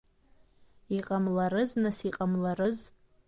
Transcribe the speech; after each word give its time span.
Иҟамларыз, 0.97 1.69
нас, 1.81 1.97
иҟамалрыз? 2.09 2.77